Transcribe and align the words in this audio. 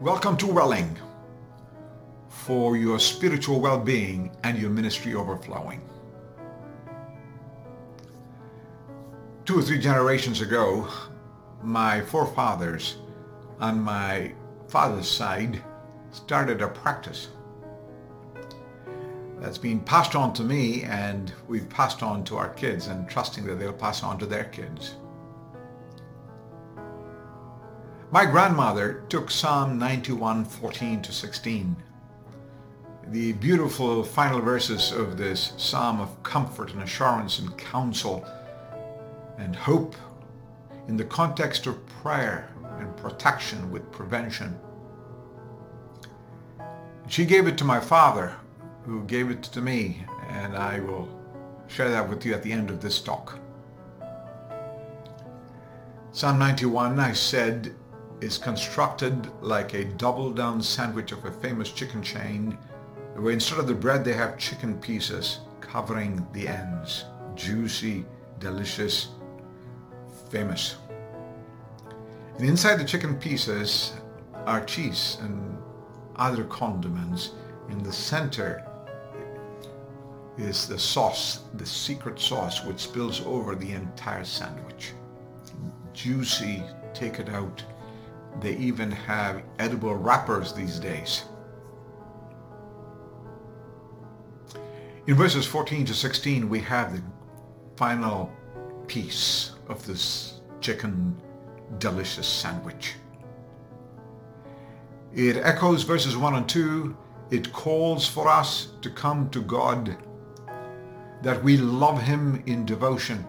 Welcome 0.00 0.36
to 0.36 0.46
Welling 0.46 0.96
for 2.28 2.76
your 2.76 3.00
spiritual 3.00 3.58
well-being 3.58 4.30
and 4.44 4.56
your 4.56 4.70
ministry 4.70 5.16
overflowing. 5.16 5.80
Two 9.44 9.58
or 9.58 9.62
three 9.62 9.80
generations 9.80 10.40
ago, 10.40 10.86
my 11.64 12.00
forefathers 12.00 12.98
on 13.58 13.80
my 13.80 14.34
father's 14.68 15.10
side 15.10 15.60
started 16.12 16.62
a 16.62 16.68
practice 16.68 17.30
that's 19.40 19.58
been 19.58 19.80
passed 19.80 20.14
on 20.14 20.32
to 20.34 20.44
me 20.44 20.84
and 20.84 21.32
we've 21.48 21.68
passed 21.68 22.04
on 22.04 22.22
to 22.22 22.36
our 22.36 22.50
kids 22.50 22.86
and 22.86 23.08
trusting 23.10 23.44
that 23.46 23.58
they'll 23.58 23.72
pass 23.72 24.04
on 24.04 24.16
to 24.20 24.26
their 24.26 24.44
kids. 24.44 24.94
My 28.10 28.24
grandmother 28.24 29.04
took 29.10 29.30
Psalm 29.30 29.78
91, 29.78 30.46
14 30.46 31.02
to 31.02 31.12
16. 31.12 31.76
The 33.08 33.34
beautiful 33.34 34.02
final 34.02 34.40
verses 34.40 34.92
of 34.92 35.18
this 35.18 35.52
psalm 35.58 36.00
of 36.00 36.22
comfort 36.22 36.72
and 36.72 36.82
assurance 36.82 37.38
and 37.38 37.54
counsel 37.58 38.26
and 39.36 39.54
hope 39.54 39.94
in 40.88 40.96
the 40.96 41.04
context 41.04 41.66
of 41.66 41.84
prayer 41.86 42.50
and 42.78 42.96
protection 42.96 43.70
with 43.70 43.92
prevention. 43.92 44.58
She 47.08 47.26
gave 47.26 47.46
it 47.46 47.58
to 47.58 47.64
my 47.64 47.78
father, 47.78 48.34
who 48.86 49.04
gave 49.04 49.30
it 49.30 49.42
to 49.42 49.60
me, 49.60 50.02
and 50.30 50.56
I 50.56 50.80
will 50.80 51.10
share 51.66 51.90
that 51.90 52.08
with 52.08 52.24
you 52.24 52.32
at 52.32 52.42
the 52.42 52.52
end 52.52 52.70
of 52.70 52.80
this 52.80 53.02
talk. 53.02 53.38
Psalm 56.12 56.38
91, 56.38 56.98
I 56.98 57.12
said, 57.12 57.74
is 58.20 58.38
constructed 58.38 59.30
like 59.40 59.74
a 59.74 59.84
double 59.84 60.32
down 60.32 60.60
sandwich 60.62 61.12
of 61.12 61.24
a 61.24 61.30
famous 61.30 61.70
chicken 61.70 62.02
chain 62.02 62.58
where 63.14 63.32
instead 63.32 63.58
of 63.58 63.66
the 63.66 63.74
bread 63.74 64.04
they 64.04 64.12
have 64.12 64.38
chicken 64.38 64.78
pieces 64.80 65.40
covering 65.60 66.26
the 66.32 66.48
ends. 66.48 67.04
Juicy, 67.34 68.04
delicious, 68.38 69.08
famous. 70.30 70.76
And 72.38 72.48
inside 72.48 72.76
the 72.76 72.84
chicken 72.84 73.16
pieces 73.16 73.92
are 74.46 74.64
cheese 74.64 75.18
and 75.20 75.58
other 76.16 76.44
condiments. 76.44 77.32
In 77.68 77.82
the 77.82 77.92
center 77.92 78.64
is 80.36 80.66
the 80.66 80.78
sauce, 80.78 81.40
the 81.54 81.66
secret 81.66 82.18
sauce 82.18 82.64
which 82.64 82.80
spills 82.80 83.20
over 83.26 83.54
the 83.54 83.72
entire 83.72 84.24
sandwich. 84.24 84.92
Juicy, 85.92 86.62
take 86.94 87.18
it 87.18 87.28
out 87.28 87.62
they 88.40 88.56
even 88.56 88.90
have 88.90 89.42
edible 89.58 89.94
wrappers 89.94 90.52
these 90.52 90.78
days. 90.78 91.24
In 95.06 95.14
verses 95.14 95.46
14 95.46 95.86
to 95.86 95.94
16, 95.94 96.48
we 96.48 96.60
have 96.60 96.94
the 96.94 97.02
final 97.76 98.30
piece 98.86 99.52
of 99.68 99.84
this 99.86 100.40
chicken 100.60 101.16
delicious 101.78 102.26
sandwich. 102.26 102.94
It 105.14 105.38
echoes 105.38 105.82
verses 105.82 106.16
1 106.16 106.34
and 106.34 106.48
2. 106.48 106.96
It 107.30 107.52
calls 107.52 108.06
for 108.06 108.28
us 108.28 108.68
to 108.82 108.90
come 108.90 109.30
to 109.30 109.40
God, 109.40 109.96
that 111.22 111.42
we 111.42 111.56
love 111.56 112.00
him 112.00 112.42
in 112.46 112.66
devotion, 112.66 113.26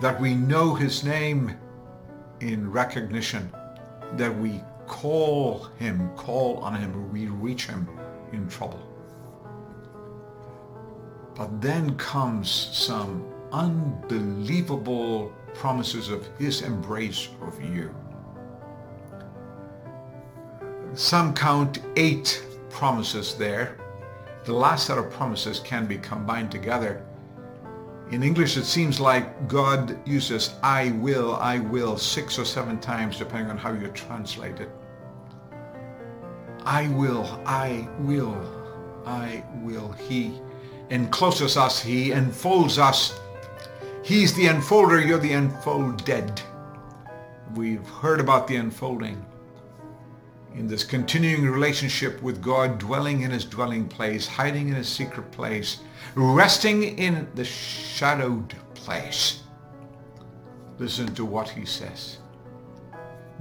that 0.00 0.20
we 0.20 0.34
know 0.34 0.74
his 0.74 1.04
name 1.04 1.56
in 2.40 2.70
recognition, 2.70 3.52
that 4.16 4.36
we 4.38 4.62
call 4.86 5.68
him, 5.78 6.10
call 6.16 6.58
on 6.58 6.74
him, 6.74 7.12
we 7.12 7.26
reach 7.26 7.66
him 7.66 7.88
in 8.32 8.48
trouble. 8.48 8.86
But 11.34 11.60
then 11.60 11.96
comes 11.96 12.50
some 12.50 13.24
unbelievable 13.52 15.32
promises 15.54 16.08
of 16.08 16.28
his 16.38 16.62
embrace 16.62 17.28
of 17.42 17.62
you. 17.62 17.94
Some 20.94 21.34
count 21.34 21.80
eight 21.96 22.44
promises 22.68 23.34
there. 23.34 23.76
The 24.44 24.52
last 24.52 24.86
set 24.86 24.98
of 24.98 25.10
promises 25.10 25.60
can 25.60 25.86
be 25.86 25.98
combined 25.98 26.50
together 26.50 27.06
in 28.10 28.24
English, 28.24 28.56
it 28.56 28.64
seems 28.64 28.98
like 28.98 29.46
God 29.46 29.96
uses 30.06 30.54
I 30.62 30.90
will, 30.92 31.36
I 31.36 31.60
will 31.60 31.96
six 31.96 32.38
or 32.38 32.44
seven 32.44 32.80
times, 32.80 33.18
depending 33.18 33.50
on 33.50 33.56
how 33.56 33.72
you 33.72 33.86
translate 33.88 34.58
it. 34.58 34.70
I 36.64 36.88
will, 36.88 37.40
I 37.46 37.88
will, 38.00 38.36
I 39.06 39.44
will. 39.62 39.92
He 39.92 40.40
encloses 40.90 41.56
us. 41.56 41.80
He 41.80 42.12
enfolds 42.12 42.78
us. 42.78 43.18
He's 44.02 44.34
the 44.34 44.46
enfolder. 44.46 45.06
You're 45.06 45.18
the 45.18 45.32
enfolded. 45.32 46.42
We've 47.54 47.88
heard 47.88 48.20
about 48.20 48.48
the 48.48 48.56
enfolding 48.56 49.24
in 50.54 50.66
this 50.66 50.84
continuing 50.84 51.44
relationship 51.48 52.20
with 52.22 52.42
God, 52.42 52.78
dwelling 52.78 53.22
in 53.22 53.30
his 53.30 53.44
dwelling 53.44 53.86
place, 53.86 54.26
hiding 54.26 54.68
in 54.68 54.74
his 54.74 54.88
secret 54.88 55.30
place, 55.30 55.80
resting 56.14 56.98
in 56.98 57.28
the 57.34 57.44
shadowed 57.44 58.54
place. 58.74 59.42
Listen 60.78 61.14
to 61.14 61.24
what 61.24 61.48
he 61.48 61.64
says. 61.64 62.18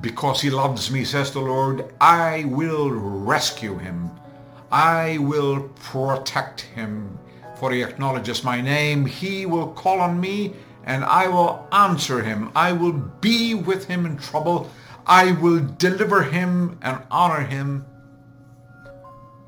Because 0.00 0.40
he 0.40 0.50
loves 0.50 0.90
me, 0.90 1.04
says 1.04 1.30
the 1.30 1.40
Lord, 1.40 1.92
I 2.00 2.44
will 2.44 2.90
rescue 2.90 3.76
him. 3.78 4.10
I 4.72 5.18
will 5.18 5.68
protect 5.76 6.62
him. 6.62 7.18
For 7.56 7.70
he 7.70 7.82
acknowledges 7.82 8.42
my 8.42 8.60
name. 8.60 9.06
He 9.06 9.46
will 9.46 9.68
call 9.68 10.00
on 10.00 10.20
me 10.20 10.54
and 10.84 11.04
I 11.04 11.28
will 11.28 11.66
answer 11.72 12.22
him. 12.22 12.50
I 12.54 12.72
will 12.72 12.92
be 12.92 13.54
with 13.54 13.86
him 13.86 14.06
in 14.06 14.18
trouble. 14.18 14.70
I 15.06 15.32
will 15.32 15.60
deliver 15.60 16.22
him 16.22 16.78
and 16.82 17.02
honor 17.10 17.42
him. 17.42 17.84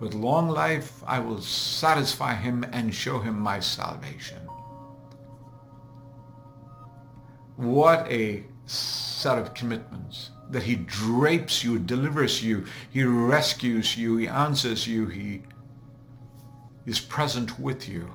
With 0.00 0.14
long 0.14 0.48
life 0.48 1.02
I 1.06 1.20
will 1.20 1.40
satisfy 1.40 2.34
him 2.34 2.64
and 2.72 2.94
show 2.94 3.20
him 3.20 3.38
my 3.38 3.60
salvation. 3.60 4.40
What 7.56 8.10
a 8.10 8.44
set 8.66 9.38
of 9.38 9.54
commitments 9.54 10.30
that 10.50 10.64
he 10.64 10.76
drapes 10.76 11.64
you, 11.64 11.78
delivers 11.78 12.42
you, 12.42 12.66
he 12.90 13.02
rescues 13.04 13.96
you, 13.96 14.18
he 14.18 14.28
answers 14.28 14.86
you, 14.86 15.06
he 15.06 15.42
is 16.84 17.00
present 17.00 17.58
with 17.58 17.88
you. 17.88 18.12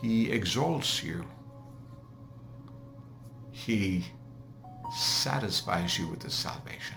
He 0.00 0.30
exalts 0.30 1.02
you. 1.02 1.24
He 3.50 4.06
satisfies 4.92 5.98
you 5.98 6.08
with 6.08 6.22
his 6.22 6.34
salvation. 6.34 6.96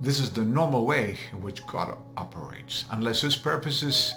This 0.00 0.20
is 0.20 0.30
the 0.30 0.44
normal 0.44 0.86
way 0.86 1.18
in 1.32 1.42
which 1.42 1.66
God 1.66 1.96
operates. 2.16 2.84
Unless 2.90 3.22
his 3.22 3.36
purposes 3.36 4.14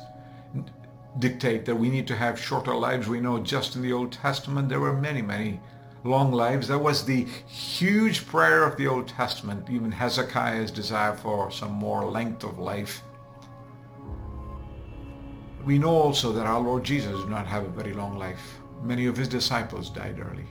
dictate 1.20 1.66
that 1.66 1.76
we 1.76 1.90
need 1.90 2.08
to 2.08 2.16
have 2.16 2.40
shorter 2.40 2.76
lives, 2.76 3.08
we 3.08 3.20
know 3.20 3.40
just 3.40 3.76
in 3.76 3.82
the 3.82 3.92
Old 3.92 4.12
Testament 4.12 4.70
there 4.70 4.80
were 4.80 4.94
many, 4.94 5.22
many 5.22 5.60
long 6.04 6.32
lives. 6.32 6.68
That 6.68 6.80
was 6.80 7.06
the 7.06 7.24
huge 7.48 8.28
prayer 8.28 8.64
of 8.64 8.78
the 8.78 8.88
Old 8.88 9.08
Testament, 9.08 9.70
even 9.70 9.92
Hezekiah's 9.92 10.72
desire 10.72 11.16
for 11.16 11.50
some 11.52 11.72
more 11.72 12.06
length 12.06 12.44
of 12.44 12.60
life. 12.60 13.02
We 15.66 15.78
know 15.78 15.96
also 15.96 16.32
that 16.34 16.46
our 16.46 16.60
Lord 16.60 16.84
Jesus 16.84 17.20
did 17.20 17.30
not 17.30 17.48
have 17.48 17.66
a 17.66 17.70
very 17.70 17.94
long 17.94 18.18
life. 18.18 18.60
Many 18.82 19.06
of 19.06 19.16
his 19.16 19.28
disciples 19.28 19.90
died 19.90 20.20
early. 20.20 20.48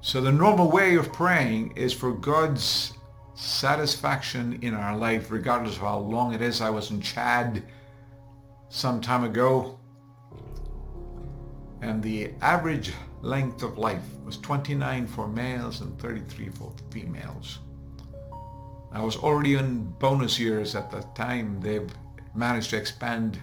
So 0.00 0.20
the 0.20 0.32
normal 0.32 0.70
way 0.70 0.94
of 0.96 1.12
praying 1.12 1.76
is 1.76 1.92
for 1.92 2.12
God's 2.12 2.92
satisfaction 3.34 4.58
in 4.62 4.72
our 4.72 4.96
life, 4.96 5.30
regardless 5.30 5.76
of 5.76 5.82
how 5.82 5.98
long 5.98 6.32
it 6.32 6.40
is. 6.40 6.60
I 6.60 6.70
was 6.70 6.90
in 6.90 7.00
Chad 7.00 7.62
some 8.68 9.00
time 9.00 9.24
ago, 9.24 9.78
and 11.82 12.02
the 12.02 12.32
average 12.40 12.92
length 13.20 13.62
of 13.62 13.78
life 13.78 14.02
was 14.24 14.38
29 14.38 15.06
for 15.06 15.28
males 15.28 15.80
and 15.80 15.98
33 16.00 16.48
for 16.50 16.72
females. 16.90 17.58
I 18.92 19.02
was 19.02 19.16
already 19.16 19.56
in 19.56 19.84
bonus 19.98 20.38
years 20.38 20.74
at 20.74 20.90
the 20.90 21.02
time. 21.14 21.60
They've 21.60 21.92
managed 22.34 22.70
to 22.70 22.76
expand 22.76 23.38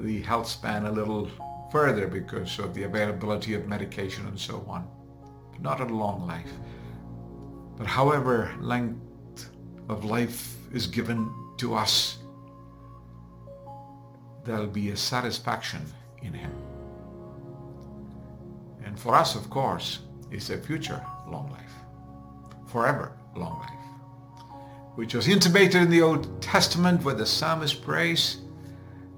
the 0.00 0.22
health 0.22 0.48
span 0.48 0.86
a 0.86 0.92
little 0.92 1.28
further 1.70 2.06
because 2.06 2.58
of 2.58 2.74
the 2.74 2.84
availability 2.84 3.54
of 3.54 3.66
medication 3.66 4.26
and 4.26 4.38
so 4.38 4.64
on. 4.68 4.88
But 5.52 5.62
not 5.62 5.80
a 5.80 5.84
long 5.84 6.26
life. 6.26 6.50
But 7.76 7.86
however 7.86 8.54
length 8.60 9.50
of 9.88 10.04
life 10.04 10.56
is 10.72 10.86
given 10.86 11.32
to 11.58 11.74
us, 11.74 12.18
there'll 14.44 14.66
be 14.66 14.90
a 14.90 14.96
satisfaction 14.96 15.84
in 16.22 16.32
him. 16.32 16.52
And 18.84 18.98
for 18.98 19.14
us, 19.14 19.34
of 19.36 19.50
course, 19.50 20.00
is 20.30 20.50
a 20.50 20.58
future 20.58 21.04
long 21.28 21.50
life, 21.50 21.72
forever 22.66 23.12
long 23.36 23.58
life, 23.60 24.56
which 24.94 25.14
was 25.14 25.28
intimated 25.28 25.82
in 25.82 25.90
the 25.90 26.02
Old 26.02 26.40
Testament 26.40 27.02
where 27.04 27.14
the 27.14 27.26
psalmist 27.26 27.82
prays 27.82 28.38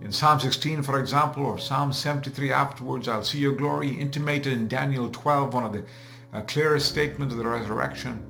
in 0.02 0.12
Psalm 0.12 0.40
16, 0.40 0.82
for 0.82 0.98
example, 0.98 1.44
or 1.44 1.58
Psalm 1.58 1.92
73 1.92 2.52
afterwards, 2.52 3.06
I'll 3.06 3.22
see 3.22 3.38
your 3.38 3.52
glory, 3.52 3.88
intimated 3.88 4.54
in 4.54 4.66
Daniel 4.66 5.10
12, 5.10 5.52
one 5.52 5.64
of 5.64 5.72
the 5.72 5.84
uh, 6.32 6.40
clearest 6.42 6.88
statements 6.88 7.34
of 7.34 7.38
the 7.38 7.46
resurrection. 7.46 8.24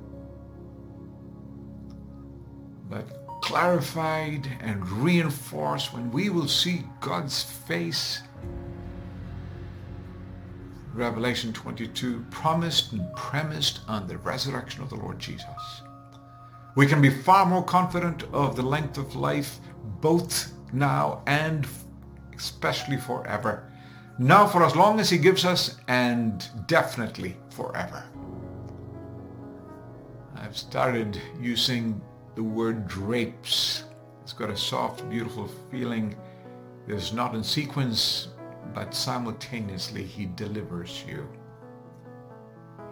But 2.89 3.21
clarified 3.41 4.47
and 4.59 4.87
reinforced 4.89 5.93
when 5.93 6.11
we 6.11 6.29
will 6.29 6.47
see 6.47 6.83
God's 6.99 7.41
face. 7.41 8.21
Revelation 10.93 11.53
22, 11.53 12.25
promised 12.31 12.91
and 12.91 13.15
premised 13.15 13.79
on 13.87 14.07
the 14.07 14.17
resurrection 14.17 14.83
of 14.83 14.89
the 14.89 14.97
Lord 14.97 15.19
Jesus. 15.19 15.45
We 16.75 16.85
can 16.85 17.01
be 17.01 17.09
far 17.09 17.45
more 17.45 17.63
confident 17.63 18.23
of 18.33 18.57
the 18.57 18.61
length 18.61 18.97
of 18.97 19.15
life, 19.15 19.59
both 20.01 20.51
now 20.73 21.21
and 21.27 21.67
especially 22.35 22.97
forever. 22.97 23.71
Now 24.17 24.47
for 24.47 24.63
as 24.63 24.75
long 24.75 24.99
as 24.99 25.09
he 25.09 25.17
gives 25.17 25.45
us 25.45 25.77
and 25.87 26.47
definitely 26.67 27.37
forever. 27.49 28.03
I've 30.35 30.57
started 30.57 31.21
using 31.39 32.01
the 32.35 32.43
word 32.43 32.87
drapes. 32.87 33.85
It's 34.23 34.33
got 34.33 34.49
a 34.49 34.57
soft, 34.57 35.09
beautiful 35.09 35.49
feeling. 35.69 36.15
It's 36.87 37.13
not 37.13 37.35
in 37.35 37.43
sequence, 37.43 38.29
but 38.73 38.93
simultaneously 38.93 40.03
he 40.03 40.25
delivers 40.25 41.03
you. 41.07 41.27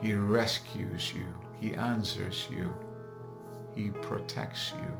He 0.01 0.13
rescues 0.13 1.13
you. 1.13 1.25
He 1.59 1.73
answers 1.75 2.47
you. 2.49 2.73
He 3.75 3.89
protects 3.89 4.73
you. 4.73 4.97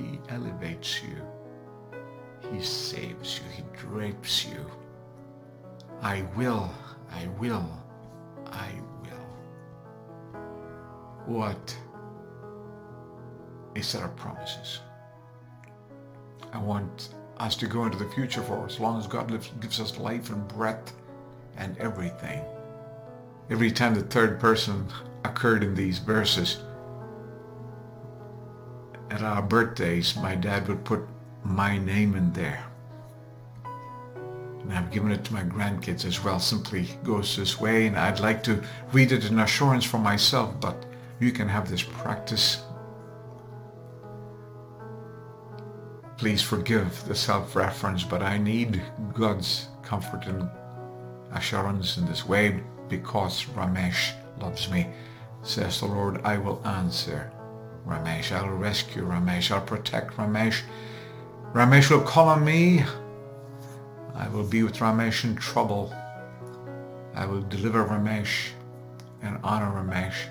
He 0.00 0.18
elevates 0.28 1.02
you. 1.02 1.22
He 2.52 2.62
saves 2.62 3.40
you. 3.40 3.44
He 3.56 3.62
drapes 3.76 4.46
you. 4.46 4.64
I 6.02 6.22
will. 6.36 6.70
I 7.10 7.26
will. 7.38 7.68
I 8.46 8.70
will. 9.02 9.26
What 11.26 11.76
a 13.76 13.82
set 13.82 14.02
of 14.02 14.16
promises. 14.16 14.80
I 16.52 16.58
want 16.58 17.10
us 17.38 17.54
to 17.56 17.66
go 17.66 17.84
into 17.84 17.98
the 17.98 18.10
future 18.10 18.42
for 18.42 18.66
as 18.66 18.80
long 18.80 18.98
as 18.98 19.06
God 19.06 19.30
lives, 19.30 19.50
gives 19.60 19.80
us 19.80 19.98
life 19.98 20.30
and 20.30 20.46
breath 20.48 20.92
and 21.56 21.76
everything. 21.78 22.42
Every 23.50 23.70
time 23.70 23.94
the 23.94 24.02
third 24.02 24.40
person 24.40 24.86
occurred 25.24 25.62
in 25.62 25.74
these 25.74 25.98
verses, 25.98 26.58
at 29.10 29.22
our 29.22 29.42
birthdays, 29.42 30.16
my 30.16 30.34
dad 30.34 30.68
would 30.68 30.84
put 30.84 31.06
my 31.48 31.78
name 31.78 32.14
in 32.14 32.32
there. 32.32 32.64
And 34.60 34.72
I've 34.72 34.90
given 34.90 35.10
it 35.10 35.24
to 35.24 35.32
my 35.32 35.42
grandkids 35.42 36.04
as 36.04 36.22
well. 36.22 36.38
Simply 36.38 36.88
goes 37.02 37.36
this 37.36 37.58
way, 37.58 37.86
and 37.86 37.96
I'd 37.96 38.20
like 38.20 38.42
to 38.44 38.62
read 38.92 39.12
it 39.12 39.24
in 39.24 39.38
assurance 39.38 39.84
for 39.84 39.98
myself, 39.98 40.60
but 40.60 40.84
you 41.20 41.32
can 41.32 41.48
have 41.48 41.70
this 41.70 41.82
practice. 41.82 42.62
Please 46.18 46.42
forgive 46.42 47.04
the 47.06 47.14
self-reference, 47.14 48.04
but 48.04 48.22
I 48.22 48.38
need 48.38 48.82
God's 49.14 49.68
comfort 49.82 50.26
and 50.26 50.48
assurance 51.32 51.96
in 51.96 52.06
this 52.06 52.26
way 52.26 52.60
because 52.88 53.44
Ramesh 53.44 54.12
loves 54.40 54.68
me. 54.70 54.88
Says 55.42 55.80
the 55.80 55.86
Lord, 55.86 56.20
I 56.24 56.36
will 56.36 56.60
answer 56.66 57.30
Ramesh. 57.86 58.32
I'll 58.32 58.50
rescue 58.50 59.04
Ramesh. 59.06 59.50
I'll 59.50 59.60
protect 59.60 60.16
Ramesh. 60.16 60.62
Ramesh 61.54 61.90
will 61.90 62.02
call 62.02 62.28
on 62.28 62.44
me. 62.44 62.84
I 64.14 64.28
will 64.28 64.44
be 64.44 64.62
with 64.62 64.76
Ramesh 64.76 65.24
in 65.24 65.34
trouble. 65.34 65.94
I 67.14 67.24
will 67.24 67.40
deliver 67.40 67.84
Ramesh 67.84 68.50
and 69.22 69.38
honor 69.42 69.72
Ramesh. 69.82 70.28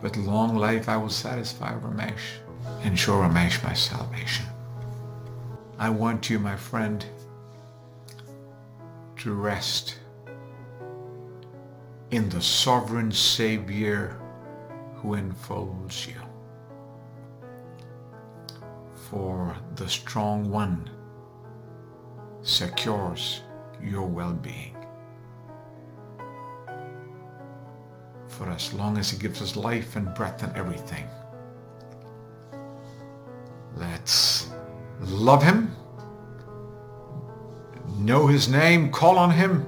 With 0.00 0.16
long 0.16 0.56
life 0.56 0.88
I 0.88 0.96
will 0.96 1.10
satisfy 1.10 1.74
Ramesh 1.74 2.40
and 2.82 2.98
show 2.98 3.12
Ramesh 3.12 3.62
my 3.62 3.74
salvation. 3.74 4.46
I 5.78 5.90
want 5.90 6.30
you, 6.30 6.38
my 6.38 6.56
friend, 6.56 7.04
to 9.18 9.34
rest 9.34 9.98
in 12.10 12.30
the 12.30 12.40
sovereign 12.40 13.12
Savior 13.12 14.16
who 14.94 15.12
enfolds 15.12 16.06
you 16.06 16.25
for 19.10 19.56
the 19.76 19.88
strong 19.88 20.50
one 20.50 20.90
secures 22.42 23.42
your 23.80 24.06
well-being. 24.06 24.76
For 28.26 28.48
as 28.50 28.72
long 28.72 28.98
as 28.98 29.10
he 29.10 29.18
gives 29.18 29.40
us 29.40 29.54
life 29.54 29.96
and 29.96 30.12
breath 30.14 30.42
and 30.42 30.54
everything. 30.56 31.06
Let's 33.76 34.48
love 35.00 35.42
him, 35.42 35.74
know 37.98 38.26
his 38.26 38.48
name, 38.48 38.90
call 38.90 39.18
on 39.18 39.30
him, 39.30 39.64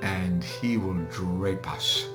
and 0.00 0.42
he 0.42 0.76
will 0.76 1.04
drape 1.10 1.70
us. 1.70 2.06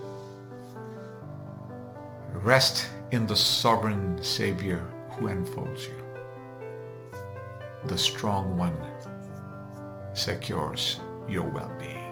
Rest 2.34 2.88
in 3.12 3.26
the 3.26 3.36
sovereign 3.36 4.22
Savior 4.22 4.86
who 5.18 5.28
enfolds 5.28 5.88
you. 5.88 6.04
The 7.86 7.98
strong 7.98 8.58
one 8.58 8.78
secures 10.14 11.00
your 11.28 11.50
well-being. 11.50 12.07